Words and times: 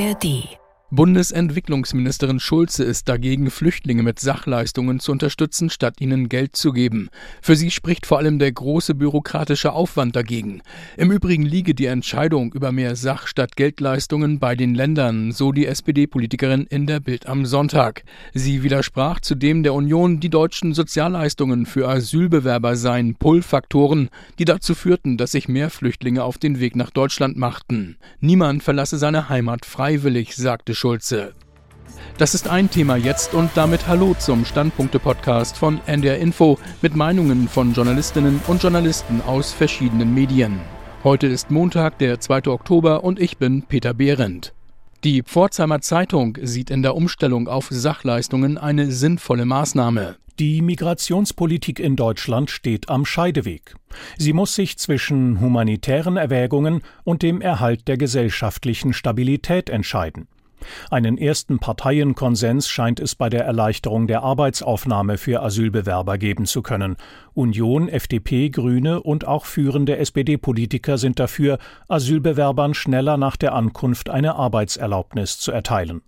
ARD 0.00 0.59
Bundesentwicklungsministerin 0.92 2.40
Schulze 2.40 2.82
ist 2.82 3.08
dagegen, 3.08 3.52
Flüchtlinge 3.52 4.02
mit 4.02 4.18
Sachleistungen 4.18 4.98
zu 4.98 5.12
unterstützen, 5.12 5.70
statt 5.70 6.00
ihnen 6.00 6.28
Geld 6.28 6.56
zu 6.56 6.72
geben. 6.72 7.10
Für 7.40 7.54
sie 7.54 7.70
spricht 7.70 8.06
vor 8.06 8.18
allem 8.18 8.40
der 8.40 8.50
große 8.50 8.96
bürokratische 8.96 9.72
Aufwand 9.72 10.16
dagegen. 10.16 10.62
Im 10.96 11.12
Übrigen 11.12 11.44
liege 11.44 11.76
die 11.76 11.86
Entscheidung 11.86 12.52
über 12.54 12.72
mehr 12.72 12.96
Sach- 12.96 13.28
statt 13.28 13.54
Geldleistungen 13.54 14.40
bei 14.40 14.56
den 14.56 14.74
Ländern, 14.74 15.30
so 15.30 15.52
die 15.52 15.66
SPD-Politikerin 15.66 16.66
in 16.68 16.88
der 16.88 16.98
Bild 16.98 17.28
am 17.28 17.46
Sonntag. 17.46 18.02
Sie 18.34 18.64
widersprach 18.64 19.20
zudem 19.20 19.62
der 19.62 19.74
Union, 19.74 20.18
die 20.18 20.28
deutschen 20.28 20.74
Sozialleistungen 20.74 21.66
für 21.66 21.88
Asylbewerber 21.88 22.74
seien 22.74 23.14
Pull-Faktoren, 23.14 24.08
die 24.40 24.44
dazu 24.44 24.74
führten, 24.74 25.18
dass 25.18 25.30
sich 25.30 25.48
mehr 25.48 25.70
Flüchtlinge 25.70 26.24
auf 26.24 26.36
den 26.36 26.58
Weg 26.58 26.74
nach 26.74 26.90
Deutschland 26.90 27.36
machten. 27.36 27.96
Niemand 28.18 28.64
verlasse 28.64 28.98
seine 28.98 29.28
Heimat 29.28 29.64
freiwillig, 29.64 30.34
sagte 30.34 30.79
Schulze. 30.80 31.34
Das 32.16 32.34
ist 32.34 32.48
ein 32.48 32.70
Thema 32.70 32.96
jetzt 32.96 33.34
und 33.34 33.50
damit 33.54 33.86
Hallo 33.86 34.14
zum 34.18 34.46
Standpunkte-Podcast 34.46 35.58
von 35.58 35.78
NDR 35.84 36.16
Info 36.16 36.58
mit 36.80 36.96
Meinungen 36.96 37.48
von 37.48 37.74
Journalistinnen 37.74 38.40
und 38.46 38.62
Journalisten 38.62 39.20
aus 39.20 39.52
verschiedenen 39.52 40.14
Medien. 40.14 40.58
Heute 41.04 41.26
ist 41.26 41.50
Montag, 41.50 41.98
der 41.98 42.18
2. 42.18 42.46
Oktober 42.46 43.04
und 43.04 43.20
ich 43.20 43.36
bin 43.36 43.62
Peter 43.64 43.92
Behrendt. 43.92 44.54
Die 45.04 45.22
Pforzheimer 45.22 45.82
Zeitung 45.82 46.38
sieht 46.40 46.70
in 46.70 46.80
der 46.80 46.96
Umstellung 46.96 47.46
auf 47.46 47.68
Sachleistungen 47.70 48.56
eine 48.56 48.90
sinnvolle 48.90 49.44
Maßnahme. 49.44 50.16
Die 50.38 50.62
Migrationspolitik 50.62 51.78
in 51.78 51.96
Deutschland 51.96 52.50
steht 52.50 52.88
am 52.88 53.04
Scheideweg. 53.04 53.74
Sie 54.16 54.32
muss 54.32 54.54
sich 54.54 54.78
zwischen 54.78 55.40
humanitären 55.40 56.16
Erwägungen 56.16 56.80
und 57.04 57.20
dem 57.20 57.42
Erhalt 57.42 57.86
der 57.86 57.98
gesellschaftlichen 57.98 58.94
Stabilität 58.94 59.68
entscheiden. 59.68 60.26
Einen 60.90 61.18
ersten 61.18 61.58
Parteienkonsens 61.58 62.68
scheint 62.68 63.00
es 63.00 63.14
bei 63.14 63.28
der 63.28 63.44
Erleichterung 63.44 64.06
der 64.06 64.22
Arbeitsaufnahme 64.22 65.18
für 65.18 65.42
Asylbewerber 65.42 66.18
geben 66.18 66.46
zu 66.46 66.62
können. 66.62 66.96
Union, 67.34 67.88
FDP, 67.88 68.50
Grüne 68.50 69.02
und 69.02 69.26
auch 69.26 69.44
führende 69.44 69.96
SPD-Politiker 69.96 70.98
sind 70.98 71.18
dafür, 71.18 71.58
Asylbewerbern 71.88 72.74
schneller 72.74 73.16
nach 73.16 73.36
der 73.36 73.54
Ankunft 73.54 74.10
eine 74.10 74.36
Arbeitserlaubnis 74.36 75.38
zu 75.38 75.52
erteilen. 75.52 76.02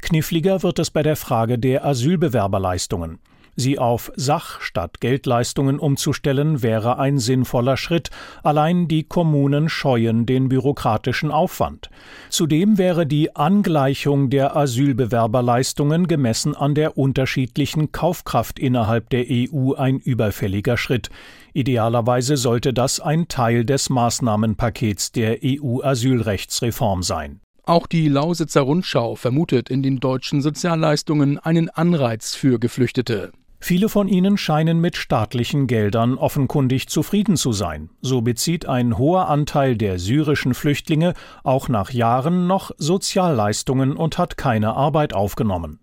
Kniffliger 0.00 0.62
wird 0.62 0.78
es 0.78 0.90
bei 0.90 1.02
der 1.02 1.16
Frage 1.16 1.58
der 1.58 1.84
Asylbewerberleistungen. 1.84 3.20
Sie 3.54 3.78
auf 3.78 4.10
Sach- 4.16 4.60
statt 4.62 5.00
Geldleistungen 5.00 5.78
umzustellen, 5.78 6.62
wäre 6.62 6.98
ein 6.98 7.18
sinnvoller 7.18 7.76
Schritt, 7.76 8.10
allein 8.42 8.88
die 8.88 9.02
Kommunen 9.02 9.68
scheuen 9.68 10.24
den 10.24 10.48
bürokratischen 10.48 11.30
Aufwand. 11.30 11.90
Zudem 12.30 12.78
wäre 12.78 13.06
die 13.06 13.36
Angleichung 13.36 14.30
der 14.30 14.56
Asylbewerberleistungen 14.56 16.08
gemessen 16.08 16.56
an 16.56 16.74
der 16.74 16.96
unterschiedlichen 16.96 17.92
Kaufkraft 17.92 18.58
innerhalb 18.58 19.10
der 19.10 19.26
EU 19.28 19.74
ein 19.74 19.98
überfälliger 19.98 20.78
Schritt. 20.78 21.10
Idealerweise 21.52 22.38
sollte 22.38 22.72
das 22.72 23.00
ein 23.00 23.28
Teil 23.28 23.66
des 23.66 23.90
Maßnahmenpakets 23.90 25.12
der 25.12 25.40
EU-Asylrechtsreform 25.44 27.02
sein. 27.02 27.40
Auch 27.64 27.86
die 27.86 28.08
Lausitzer 28.08 28.62
Rundschau 28.62 29.14
vermutet 29.14 29.70
in 29.70 29.82
den 29.82 30.00
deutschen 30.00 30.40
Sozialleistungen 30.40 31.38
einen 31.38 31.68
Anreiz 31.68 32.34
für 32.34 32.58
Geflüchtete. 32.58 33.30
Viele 33.64 33.88
von 33.88 34.08
ihnen 34.08 34.38
scheinen 34.38 34.80
mit 34.80 34.96
staatlichen 34.96 35.68
Geldern 35.68 36.18
offenkundig 36.18 36.88
zufrieden 36.88 37.36
zu 37.36 37.52
sein. 37.52 37.90
So 38.00 38.20
bezieht 38.20 38.66
ein 38.66 38.98
hoher 38.98 39.28
Anteil 39.28 39.76
der 39.76 40.00
syrischen 40.00 40.52
Flüchtlinge 40.52 41.14
auch 41.44 41.68
nach 41.68 41.92
Jahren 41.92 42.48
noch 42.48 42.72
Sozialleistungen 42.76 43.96
und 43.96 44.18
hat 44.18 44.36
keine 44.36 44.74
Arbeit 44.74 45.14
aufgenommen. 45.14 45.78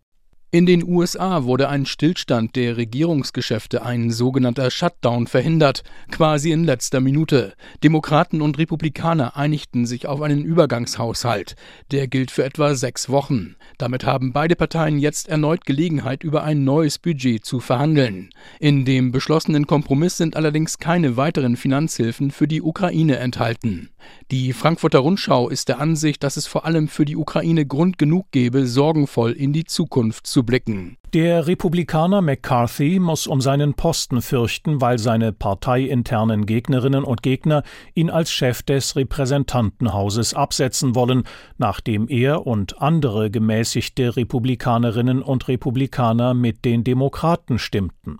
In 0.51 0.65
den 0.65 0.83
USA 0.83 1.43
wurde 1.43 1.69
ein 1.69 1.85
Stillstand 1.85 2.55
der 2.55 2.75
Regierungsgeschäfte, 2.75 3.83
ein 3.83 4.09
sogenannter 4.09 4.71
Shutdown, 4.71 5.27
verhindert, 5.27 5.83
quasi 6.09 6.51
in 6.51 6.63
letzter 6.63 7.01
Minute. 7.01 7.53
Demokraten 7.83 8.41
und 8.41 8.57
Republikaner 8.57 9.37
einigten 9.37 9.85
sich 9.85 10.07
auf 10.07 10.23
einen 10.23 10.43
Übergangshaushalt. 10.43 11.55
Der 11.91 12.07
gilt 12.07 12.31
für 12.31 12.45
etwa 12.45 12.73
sechs 12.73 13.09
Wochen. 13.09 13.57
Damit 13.77 14.07
haben 14.07 14.33
beide 14.33 14.55
Parteien 14.55 14.97
jetzt 14.97 15.27
erneut 15.27 15.67
Gelegenheit, 15.67 16.23
über 16.23 16.43
ein 16.43 16.63
neues 16.63 16.97
Budget 16.97 17.45
zu 17.45 17.59
verhandeln. 17.59 18.31
In 18.59 18.85
dem 18.85 19.11
beschlossenen 19.11 19.67
Kompromiss 19.67 20.17
sind 20.17 20.35
allerdings 20.35 20.79
keine 20.79 21.15
weiteren 21.15 21.57
Finanzhilfen 21.57 22.31
für 22.31 22.47
die 22.47 22.63
Ukraine 22.63 23.17
enthalten. 23.17 23.91
Die 24.31 24.53
Frankfurter 24.53 24.99
Rundschau 24.99 25.49
ist 25.49 25.69
der 25.69 25.79
Ansicht, 25.79 26.23
dass 26.23 26.37
es 26.37 26.47
vor 26.47 26.65
allem 26.65 26.87
für 26.87 27.05
die 27.05 27.15
Ukraine 27.15 27.65
Grund 27.65 27.97
genug 27.97 28.27
gebe, 28.31 28.67
sorgenvoll 28.67 29.31
in 29.31 29.53
die 29.53 29.65
Zukunft 29.65 30.27
zu 30.27 30.43
blicken. 30.43 30.97
Der 31.13 31.47
Republikaner 31.47 32.21
McCarthy 32.21 32.99
muss 32.99 33.25
um 33.25 33.41
seinen 33.41 33.73
Posten 33.73 34.21
fürchten, 34.21 34.79
weil 34.79 34.99
seine 34.99 35.33
parteiinternen 35.33 36.45
Gegnerinnen 36.45 37.03
und 37.03 37.23
Gegner 37.23 37.63
ihn 37.95 38.11
als 38.11 38.31
Chef 38.31 38.61
des 38.61 38.95
Repräsentantenhauses 38.95 40.35
absetzen 40.35 40.93
wollen, 40.93 41.23
nachdem 41.57 42.07
er 42.09 42.45
und 42.45 42.79
andere 42.79 43.31
gemäßigte 43.31 44.15
Republikanerinnen 44.15 45.23
und 45.23 45.47
Republikaner 45.47 46.35
mit 46.35 46.63
den 46.63 46.83
Demokraten 46.83 47.57
stimmten. 47.57 48.19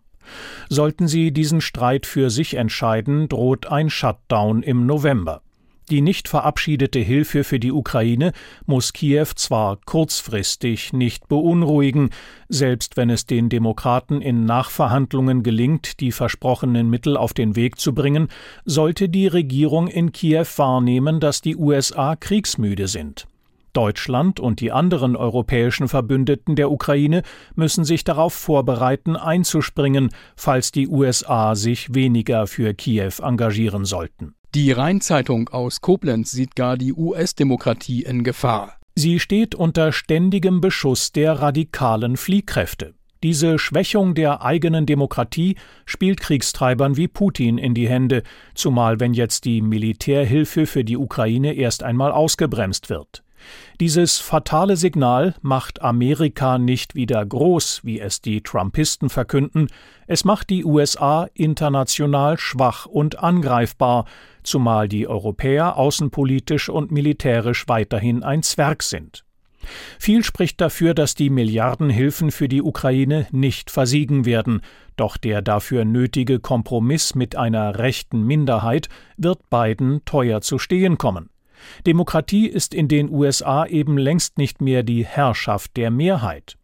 Sollten 0.70 1.08
sie 1.08 1.32
diesen 1.32 1.62
Streit 1.62 2.06
für 2.06 2.30
sich 2.30 2.56
entscheiden, 2.56 3.30
droht 3.30 3.68
ein 3.68 3.90
Shutdown 3.90 4.64
im 4.64 4.86
November. 4.86 5.42
Die 5.90 6.02
nicht 6.02 6.28
verabschiedete 6.28 7.00
Hilfe 7.00 7.44
für 7.44 7.60
die 7.60 7.72
Ukraine 7.72 8.32
muss 8.68 8.94
Kiew 8.94 9.26
zwar 9.36 9.78
kurzfristig 9.86 10.94
nicht 10.94 11.28
beunruhigen, 11.28 12.12
selbst 12.48 12.96
wenn 12.96 13.10
es 13.10 13.26
den 13.26 13.50
Demokraten 13.50 14.22
in 14.22 14.46
Nachverhandlungen 14.46 15.42
gelingt, 15.42 16.00
die 16.00 16.12
versprochenen 16.12 16.92
Mittel 16.92 17.18
auf 17.18 17.34
den 17.34 17.56
Weg 17.56 17.80
zu 17.80 17.96
bringen, 17.96 18.28
sollte 18.66 19.10
die 19.10 19.26
Regierung 19.26 19.88
in 19.88 20.12
Kiew 20.12 20.46
wahrnehmen, 20.58 21.20
dass 21.20 21.42
die 21.42 21.56
USA 21.56 22.16
kriegsmüde 22.16 22.88
sind. 22.88 23.28
Deutschland 23.74 24.40
und 24.40 24.62
die 24.62 24.72
anderen 24.72 25.16
europäischen 25.16 25.88
Verbündeten 25.88 26.56
der 26.56 26.72
Ukraine 26.72 27.24
müssen 27.56 27.84
sich 27.84 28.04
darauf 28.04 28.34
vorbereiten, 28.34 29.16
einzuspringen, 29.16 30.10
falls 30.36 30.72
die 30.72 30.88
USA 30.88 31.56
sich 31.56 31.94
weniger 31.96 32.46
für 32.46 32.74
Kiew 32.74 33.14
engagieren 33.22 33.86
sollten. 33.86 34.36
Die 34.56 34.72
Rheinzeitung 34.72 35.50
aus 35.50 35.80
Koblenz 35.80 36.32
sieht 36.32 36.56
gar 36.56 36.76
die 36.76 36.92
US-Demokratie 36.92 38.02
in 38.02 38.24
Gefahr. 38.24 38.78
Sie 38.96 39.20
steht 39.20 39.54
unter 39.54 39.92
ständigem 39.92 40.60
Beschuss 40.60 41.12
der 41.12 41.34
radikalen 41.34 42.18
Fliehkräfte. 42.18 42.96
Diese 43.22 43.60
Schwächung 43.60 44.16
der 44.16 44.42
eigenen 44.42 44.88
Demokratie 44.88 45.56
spielt 45.86 46.20
Kriegstreibern 46.20 46.98
wie 46.98 47.08
Putin 47.08 47.60
in 47.60 47.76
die 47.76 47.88
Hände, 47.88 48.24
zumal 48.56 49.00
wenn 49.00 49.14
jetzt 49.14 49.46
die 49.46 49.62
Militärhilfe 49.62 50.66
für 50.66 50.84
die 50.84 50.98
Ukraine 50.98 51.54
erst 51.54 51.84
einmal 51.84 52.12
ausgebremst 52.12 52.90
wird. 52.90 53.24
Dieses 53.80 54.20
fatale 54.20 54.78
Signal 54.78 55.36
macht 55.42 55.82
Amerika 55.82 56.58
nicht 56.58 56.96
wieder 56.96 57.26
groß, 57.26 57.82
wie 57.84 58.00
es 58.00 58.22
die 58.22 58.42
Trumpisten 58.42 59.10
verkünden, 59.10 59.68
es 60.08 60.26
macht 60.26 60.50
die 60.50 60.66
USA 60.66 61.28
international 61.34 62.38
schwach 62.38 62.86
und 62.86 63.20
angreifbar, 63.20 64.06
zumal 64.44 64.88
die 64.90 65.08
Europäer 65.08 65.78
außenpolitisch 65.78 66.70
und 66.70 66.92
militärisch 66.92 67.68
weiterhin 67.68 68.24
ein 68.24 68.44
Zwerg 68.44 68.84
sind. 68.84 69.24
Viel 70.00 70.24
spricht 70.24 70.62
dafür, 70.62 70.94
dass 70.94 71.16
die 71.16 71.30
Milliardenhilfen 71.30 72.32
für 72.32 72.48
die 72.48 72.62
Ukraine 72.62 73.28
nicht 73.32 73.70
versiegen 73.70 74.26
werden, 74.26 74.62
doch 74.96 75.18
der 75.18 75.42
dafür 75.42 75.86
nötige 75.86 76.40
Kompromiss 76.40 77.16
mit 77.16 77.36
einer 77.36 77.78
rechten 77.78 78.24
Minderheit 78.24 78.90
wird 79.18 79.50
beiden 79.50 80.04
teuer 80.06 80.42
zu 80.42 80.60
stehen 80.60 80.98
kommen. 80.98 81.30
Demokratie 81.86 82.48
ist 82.48 82.74
in 82.74 82.88
den 82.88 83.10
USA 83.10 83.66
eben 83.66 83.98
längst 83.98 84.38
nicht 84.38 84.62
mehr 84.62 84.84
die 84.84 85.06
Herrschaft 85.06 85.78
der 85.78 85.92
Mehrheit. 85.92 86.58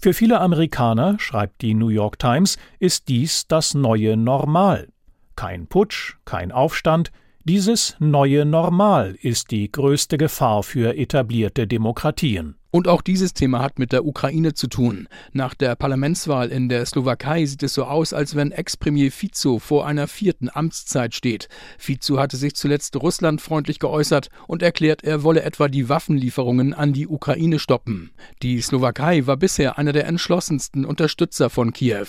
Für 0.00 0.14
viele 0.14 0.40
Amerikaner, 0.40 1.18
schreibt 1.18 1.62
die 1.62 1.74
New 1.74 1.88
York 1.88 2.18
Times, 2.18 2.56
ist 2.78 3.08
dies 3.08 3.46
das 3.48 3.74
neue 3.74 4.16
Normal. 4.16 4.88
Kein 5.34 5.66
Putsch, 5.66 6.16
kein 6.24 6.52
Aufstand, 6.52 7.10
dieses 7.44 7.96
neue 8.00 8.44
Normal 8.44 9.16
ist 9.20 9.50
die 9.52 9.70
größte 9.70 10.18
Gefahr 10.18 10.62
für 10.62 10.96
etablierte 10.96 11.66
Demokratien. 11.66 12.56
Und 12.76 12.88
auch 12.88 13.00
dieses 13.00 13.32
Thema 13.32 13.62
hat 13.62 13.78
mit 13.78 13.90
der 13.90 14.04
Ukraine 14.04 14.52
zu 14.52 14.66
tun. 14.66 15.08
Nach 15.32 15.54
der 15.54 15.76
Parlamentswahl 15.76 16.50
in 16.50 16.68
der 16.68 16.84
Slowakei 16.84 17.46
sieht 17.46 17.62
es 17.62 17.72
so 17.72 17.84
aus, 17.84 18.12
als 18.12 18.36
wenn 18.36 18.52
Ex-Premier 18.52 19.10
Fico 19.10 19.58
vor 19.58 19.86
einer 19.86 20.06
vierten 20.06 20.50
Amtszeit 20.52 21.14
steht. 21.14 21.48
Fico 21.78 22.18
hatte 22.18 22.36
sich 22.36 22.54
zuletzt 22.54 22.94
russlandfreundlich 22.94 23.78
geäußert 23.78 24.28
und 24.46 24.60
erklärt, 24.60 25.04
er 25.04 25.22
wolle 25.22 25.42
etwa 25.42 25.68
die 25.68 25.88
Waffenlieferungen 25.88 26.74
an 26.74 26.92
die 26.92 27.08
Ukraine 27.08 27.60
stoppen. 27.60 28.10
Die 28.42 28.60
Slowakei 28.60 29.26
war 29.26 29.38
bisher 29.38 29.78
einer 29.78 29.94
der 29.94 30.06
entschlossensten 30.06 30.84
Unterstützer 30.84 31.48
von 31.48 31.72
Kiew. 31.72 32.08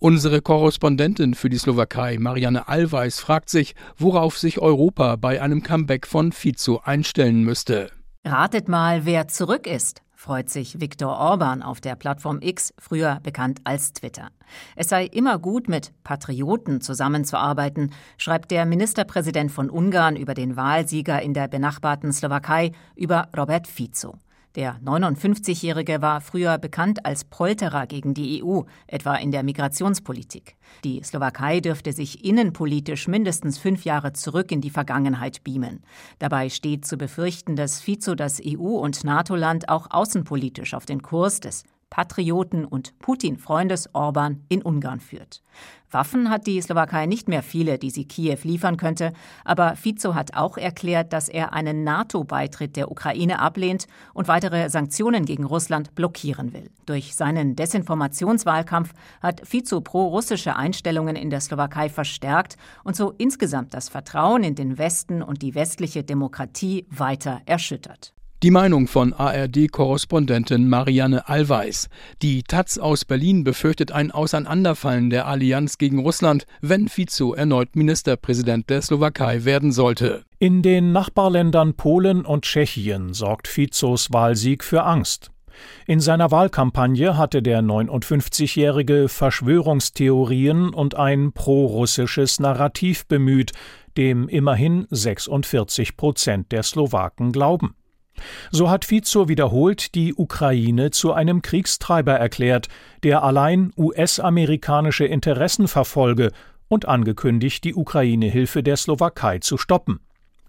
Unsere 0.00 0.42
Korrespondentin 0.42 1.34
für 1.34 1.48
die 1.48 1.58
Slowakei, 1.58 2.18
Marianne 2.18 2.66
Allweis, 2.66 3.20
fragt 3.20 3.50
sich, 3.50 3.76
worauf 3.96 4.36
sich 4.36 4.58
Europa 4.58 5.14
bei 5.14 5.40
einem 5.40 5.62
Comeback 5.62 6.08
von 6.08 6.32
Fico 6.32 6.80
einstellen 6.82 7.44
müsste. 7.44 7.92
Ratet 8.24 8.66
mal, 8.68 9.06
wer 9.06 9.28
zurück 9.28 9.68
ist 9.68 10.02
freut 10.18 10.50
sich 10.50 10.80
Viktor 10.80 11.16
Orban 11.16 11.62
auf 11.62 11.80
der 11.80 11.94
Plattform 11.94 12.40
X, 12.42 12.74
früher 12.76 13.20
bekannt 13.22 13.60
als 13.62 13.92
Twitter. 13.92 14.30
Es 14.74 14.88
sei 14.88 15.04
immer 15.04 15.38
gut, 15.38 15.68
mit 15.68 15.92
Patrioten 16.02 16.80
zusammenzuarbeiten, 16.80 17.92
schreibt 18.16 18.50
der 18.50 18.66
Ministerpräsident 18.66 19.52
von 19.52 19.70
Ungarn 19.70 20.16
über 20.16 20.34
den 20.34 20.56
Wahlsieger 20.56 21.22
in 21.22 21.34
der 21.34 21.46
benachbarten 21.46 22.12
Slowakei, 22.12 22.72
über 22.96 23.28
Robert 23.36 23.68
Fico. 23.68 24.16
Der 24.54 24.80
59-Jährige 24.80 26.00
war 26.00 26.20
früher 26.20 26.58
bekannt 26.58 27.04
als 27.04 27.24
Polterer 27.24 27.86
gegen 27.86 28.14
die 28.14 28.42
EU, 28.42 28.62
etwa 28.86 29.14
in 29.16 29.30
der 29.30 29.42
Migrationspolitik. 29.42 30.56
Die 30.84 31.02
Slowakei 31.02 31.60
dürfte 31.60 31.92
sich 31.92 32.24
innenpolitisch 32.24 33.08
mindestens 33.08 33.58
fünf 33.58 33.84
Jahre 33.84 34.14
zurück 34.14 34.50
in 34.50 34.60
die 34.60 34.70
Vergangenheit 34.70 35.44
beamen. 35.44 35.82
Dabei 36.18 36.48
steht 36.48 36.86
zu 36.86 36.96
befürchten, 36.96 37.56
dass 37.56 37.80
Fico 37.80 38.14
das 38.14 38.40
EU- 38.44 38.78
und 38.78 39.04
NATO-Land 39.04 39.68
auch 39.68 39.88
außenpolitisch 39.90 40.74
auf 40.74 40.86
den 40.86 41.02
Kurs 41.02 41.40
des 41.40 41.64
Patrioten 41.90 42.64
und 42.64 42.98
Putin-Freundes 42.98 43.94
Orban 43.94 44.44
in 44.48 44.62
Ungarn 44.62 45.00
führt. 45.00 45.42
Waffen 45.90 46.28
hat 46.28 46.46
die 46.46 46.60
Slowakei 46.60 47.06
nicht 47.06 47.28
mehr 47.28 47.42
viele, 47.42 47.78
die 47.78 47.90
sie 47.90 48.04
Kiew 48.04 48.38
liefern 48.42 48.76
könnte, 48.76 49.12
aber 49.44 49.74
Fico 49.74 50.14
hat 50.14 50.36
auch 50.36 50.58
erklärt, 50.58 51.12
dass 51.14 51.28
er 51.28 51.54
einen 51.54 51.82
NATO-Beitritt 51.82 52.76
der 52.76 52.90
Ukraine 52.90 53.38
ablehnt 53.38 53.86
und 54.12 54.28
weitere 54.28 54.68
Sanktionen 54.68 55.24
gegen 55.24 55.44
Russland 55.44 55.94
blockieren 55.94 56.52
will. 56.52 56.70
Durch 56.84 57.14
seinen 57.14 57.56
Desinformationswahlkampf 57.56 58.92
hat 59.22 59.46
Fico 59.46 59.80
pro-russische 59.80 60.56
Einstellungen 60.56 61.16
in 61.16 61.30
der 61.30 61.40
Slowakei 61.40 61.88
verstärkt 61.88 62.56
und 62.84 62.94
so 62.94 63.14
insgesamt 63.16 63.72
das 63.72 63.88
Vertrauen 63.88 64.44
in 64.44 64.54
den 64.54 64.76
Westen 64.76 65.22
und 65.22 65.40
die 65.40 65.54
westliche 65.54 66.04
Demokratie 66.04 66.86
weiter 66.90 67.40
erschüttert. 67.46 68.12
Die 68.44 68.52
Meinung 68.52 68.86
von 68.86 69.14
ARD-Korrespondentin 69.14 70.68
Marianne 70.68 71.28
Allweis. 71.28 71.88
Die 72.22 72.44
Taz 72.44 72.78
aus 72.78 73.04
Berlin 73.04 73.42
befürchtet 73.42 73.90
ein 73.90 74.12
Auseinanderfallen 74.12 75.10
der 75.10 75.26
Allianz 75.26 75.76
gegen 75.76 75.98
Russland, 75.98 76.46
wenn 76.60 76.86
Fico 76.86 77.34
erneut 77.34 77.74
Ministerpräsident 77.74 78.70
der 78.70 78.80
Slowakei 78.80 79.44
werden 79.44 79.72
sollte. 79.72 80.22
In 80.38 80.62
den 80.62 80.92
Nachbarländern 80.92 81.74
Polen 81.74 82.24
und 82.24 82.44
Tschechien 82.44 83.12
sorgt 83.12 83.48
Fizos 83.48 84.12
Wahlsieg 84.12 84.62
für 84.62 84.84
Angst. 84.84 85.32
In 85.88 85.98
seiner 85.98 86.30
Wahlkampagne 86.30 87.16
hatte 87.16 87.42
der 87.42 87.60
59-jährige 87.60 89.08
Verschwörungstheorien 89.08 90.68
und 90.68 90.94
ein 90.94 91.32
prorussisches 91.32 92.38
Narrativ 92.38 93.04
bemüht, 93.06 93.50
dem 93.96 94.28
immerhin 94.28 94.86
46 94.90 95.96
Prozent 95.96 96.52
der 96.52 96.62
Slowaken 96.62 97.32
glauben. 97.32 97.74
So 98.50 98.70
hat 98.70 98.84
Fico 98.84 99.28
wiederholt 99.28 99.94
die 99.94 100.14
Ukraine 100.14 100.90
zu 100.90 101.12
einem 101.12 101.42
Kriegstreiber 101.42 102.14
erklärt, 102.14 102.68
der 103.02 103.22
allein 103.22 103.72
US-amerikanische 103.76 105.04
Interessen 105.04 105.68
verfolge 105.68 106.32
und 106.68 106.86
angekündigt, 106.86 107.64
die 107.64 107.74
Ukraine-Hilfe 107.74 108.62
der 108.62 108.76
Slowakei 108.76 109.38
zu 109.38 109.56
stoppen. 109.56 110.00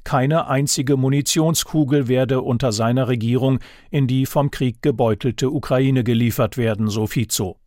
Keine 0.03 0.47
einzige 0.47 0.97
Munitionskugel 0.97 2.07
werde 2.07 2.41
unter 2.41 2.71
seiner 2.71 3.07
Regierung 3.07 3.59
in 3.91 4.07
die 4.07 4.25
vom 4.25 4.49
Krieg 4.49 4.81
gebeutelte 4.81 5.51
Ukraine 5.51 6.03
geliefert 6.03 6.57
werden, 6.57 6.87
so 6.87 7.05
Fico. 7.05 7.57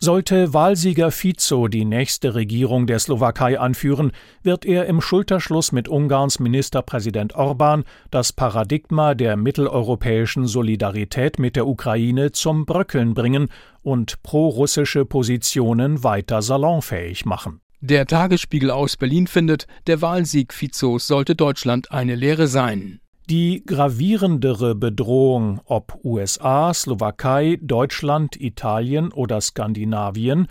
Sollte 0.00 0.54
Wahlsieger 0.54 1.10
Fico 1.10 1.66
die 1.66 1.84
nächste 1.84 2.36
Regierung 2.36 2.86
der 2.86 3.00
Slowakei 3.00 3.58
anführen, 3.58 4.12
wird 4.44 4.64
er 4.64 4.86
im 4.86 5.00
Schulterschluss 5.00 5.72
mit 5.72 5.88
Ungarns 5.88 6.38
Ministerpräsident 6.38 7.34
Orban 7.34 7.82
das 8.12 8.32
Paradigma 8.32 9.16
der 9.16 9.36
mitteleuropäischen 9.36 10.46
Solidarität 10.46 11.40
mit 11.40 11.56
der 11.56 11.66
Ukraine 11.66 12.30
zum 12.30 12.64
Bröckeln 12.64 13.14
bringen 13.14 13.48
und 13.82 14.22
prorussische 14.22 15.04
Positionen 15.04 16.04
weiter 16.04 16.42
salonfähig 16.42 17.24
machen. 17.24 17.60
Der 17.80 18.06
Tagesspiegel 18.06 18.70
aus 18.70 18.96
Berlin 18.96 19.26
findet, 19.26 19.66
der 19.88 20.00
Wahlsieg 20.00 20.54
Fizos 20.54 21.08
sollte 21.08 21.34
Deutschland 21.34 21.90
eine 21.90 22.14
Lehre 22.14 22.46
sein. 22.46 23.00
Die 23.30 23.62
gravierendere 23.66 24.74
Bedrohung, 24.74 25.60
ob 25.66 26.00
USA, 26.02 26.72
Slowakei, 26.72 27.58
Deutschland, 27.60 28.40
Italien 28.40 29.12
oder 29.12 29.42
Skandinavien, 29.42 30.46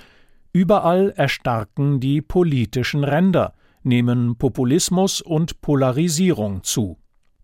überall 0.53 1.11
erstarken 1.15 1.99
die 1.99 2.21
politischen 2.21 3.03
Ränder, 3.03 3.55
nehmen 3.81 4.37
Populismus 4.37 5.21
und 5.21 5.59
Polarisierung 5.61 6.61
zu. 6.61 6.99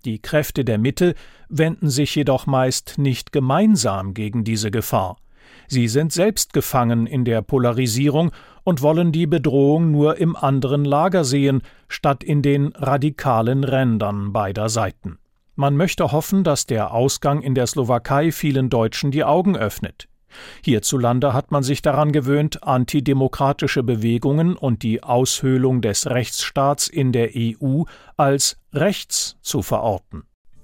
Die 0.05 0.21
Kräfte 0.21 0.63
der 0.63 0.77
Mitte 0.77 1.15
wenden 1.49 1.89
sich 1.89 2.13
jedoch 2.13 2.45
meist 2.45 2.99
nicht 2.99 3.31
gemeinsam 3.31 4.13
gegen 4.13 4.43
diese 4.43 4.69
Gefahr. 4.69 5.17
Sie 5.67 5.87
sind 5.87 6.13
selbst 6.13 6.53
gefangen 6.53 7.07
in 7.07 7.25
der 7.25 7.41
Polarisierung 7.41 8.31
und 8.63 8.83
wollen 8.83 9.11
die 9.11 9.25
Bedrohung 9.25 9.89
nur 9.89 10.17
im 10.17 10.35
anderen 10.35 10.85
Lager 10.85 11.23
sehen, 11.23 11.63
statt 11.87 12.23
in 12.23 12.43
den 12.43 12.67
radikalen 12.75 13.63
Rändern 13.63 14.31
beider 14.31 14.69
Seiten. 14.69 15.17
Man 15.55 15.77
möchte 15.77 16.11
hoffen, 16.11 16.43
dass 16.43 16.65
der 16.65 16.93
Ausgang 16.93 17.41
in 17.41 17.53
der 17.53 17.67
Slowakei 17.67 18.31
vielen 18.31 18.69
Deutschen 18.69 19.11
die 19.11 19.23
Augen 19.23 19.55
öffnet. 19.55 20.07
Hierzulande 20.63 21.33
hat 21.33 21.51
man 21.51 21.61
sich 21.61 21.83
daran 21.83 22.11
gewöhnt, 22.11 22.63
antidemokratische 22.63 23.83
Bewegungen 23.83 24.55
und 24.55 24.81
die 24.81 25.03
Aushöhlung 25.03 25.81
des 25.81 26.07
Rechtsstaats 26.07 26.87
in 26.87 27.11
der 27.11 27.31
EU 27.35 27.83
als 28.17 28.57
rechts 28.73 29.37
zu 29.41 29.61
verorten. 29.61 30.23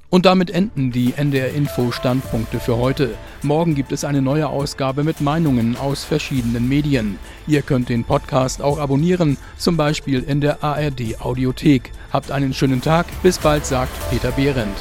Und 0.09 0.25
damit 0.25 0.49
enden 0.49 0.91
die 0.91 1.13
NDR 1.15 1.53
Info 1.53 1.91
Standpunkte 1.91 2.59
für 2.59 2.77
heute. 2.77 3.15
Morgen 3.43 3.75
gibt 3.75 3.91
es 3.91 4.03
eine 4.03 4.23
neue 4.23 4.49
Ausgabe 4.49 5.03
mit 5.03 5.21
Meinungen 5.21 5.77
aus 5.77 6.03
verschiedenen 6.03 6.67
Medien. 6.67 7.19
Ihr 7.45 7.61
könnt 7.61 7.89
den 7.89 8.03
Podcast 8.03 8.61
auch 8.61 8.79
abonnieren, 8.79 9.37
zum 9.57 9.77
Beispiel 9.77 10.23
in 10.23 10.41
der 10.41 10.63
ARD 10.63 11.21
Audiothek. 11.21 11.91
Habt 12.11 12.31
einen 12.31 12.55
schönen 12.55 12.81
Tag, 12.81 13.05
bis 13.21 13.37
bald, 13.37 13.67
sagt 13.67 13.91
Peter 14.09 14.31
Behrendt. 14.31 14.77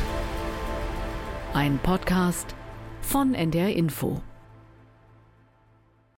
Ein 1.52 1.78
Podcast 1.82 2.54
von 3.02 3.34
NDR 3.34 3.74
Info. 3.74 4.22